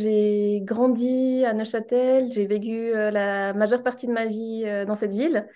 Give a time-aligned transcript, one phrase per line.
[0.00, 4.94] J'ai grandi à Neuchâtel, j'ai vécu euh, la majeure partie de ma vie euh, dans
[4.94, 5.46] cette ville.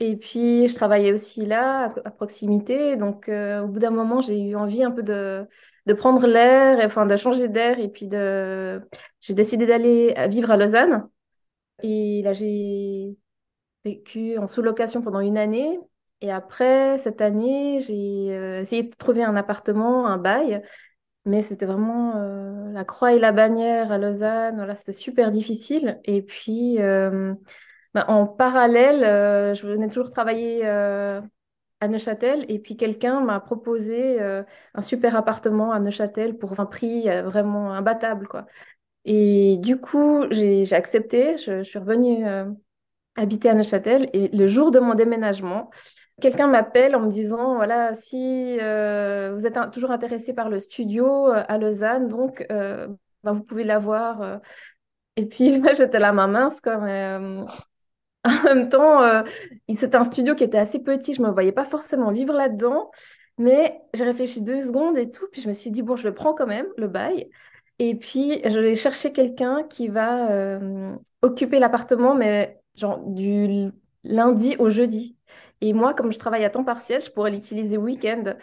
[0.00, 2.96] Et puis, je travaillais aussi là, à, proximité.
[2.96, 5.44] Donc, euh, au bout d'un moment, j'ai eu envie un peu de,
[5.86, 7.80] de prendre l'air, enfin, de changer d'air.
[7.80, 8.80] Et puis, de...
[9.20, 11.08] j'ai décidé d'aller vivre à Lausanne.
[11.82, 13.16] Et là, j'ai
[13.84, 15.78] vécu en sous-location pendant une année.
[16.20, 18.26] Et après, cette année, j'ai
[18.60, 20.62] essayé de trouver un appartement, un bail.
[21.24, 24.56] Mais c'était vraiment euh, la croix et la bannière à Lausanne.
[24.56, 26.00] Voilà, c'était super difficile.
[26.04, 27.34] Et puis, euh,
[27.94, 32.46] bah, en parallèle, euh, je venais toujours travailler à Neuchâtel.
[32.48, 38.26] Et puis, quelqu'un m'a proposé un super appartement à Neuchâtel pour un prix vraiment imbattable,
[38.26, 38.46] quoi.
[39.04, 41.38] Et du coup, j'ai, accepté.
[41.38, 42.24] Je, je suis revenue
[43.16, 44.08] habiter à Neuchâtel.
[44.12, 45.70] Et le jour de mon déménagement,
[46.20, 51.28] quelqu'un m'appelle en me disant, voilà, si euh, vous êtes toujours intéressé par le studio
[51.28, 52.88] euh, à Lausanne, donc euh,
[53.24, 54.40] ben, vous pouvez l'avoir.
[55.16, 57.44] Et puis, j'étais là, ma mince, euh,
[58.24, 59.24] en même temps,
[59.72, 61.12] c'était un studio qui était assez petit.
[61.12, 62.90] Je me voyais pas forcément vivre là-dedans.
[63.40, 65.26] Mais j'ai réfléchi deux secondes et tout.
[65.30, 67.30] Puis je me suis dit, bon, je le prends quand même, le bail.
[67.78, 70.58] Et puis, je vais chercher quelqu'un qui va
[71.22, 73.70] occuper l'appartement, mais genre du
[74.02, 75.17] lundi au jeudi.
[75.60, 78.34] Et moi, comme je travaille à temps partiel, je pourrais l'utiliser week-end.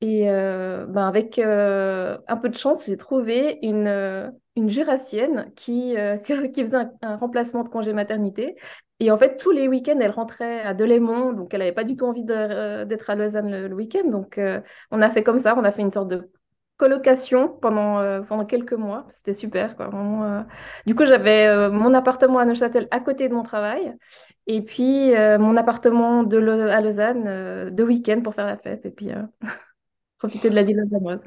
[0.00, 5.50] Et euh, ben avec euh, un peu de chance, j'ai trouvé une, euh, une jurassienne
[5.56, 5.96] qui,
[6.52, 8.56] qui faisait un, remplacement de congé maternité.
[9.00, 11.96] Et en fait, tous les week-ends, elle rentrait à Delémont, donc elle n'avait pas du
[11.96, 14.08] tout envie d'être à Lausanne le, week-end.
[14.08, 14.40] Donc,
[14.90, 16.30] on a fait comme ça, on a fait une sorte de
[16.78, 19.04] colocation pendant, euh, pendant quelques mois.
[19.08, 19.90] C'était super, quoi.
[19.92, 20.42] Euh.
[20.86, 23.94] Du coup, j'avais euh, mon appartement à Neuchâtel à côté de mon travail,
[24.46, 28.86] et puis mon appartement de à Lausanne de week-end pour faire la fête.
[28.86, 29.10] Et puis,
[30.18, 31.24] Profiter de la vie lausannoise.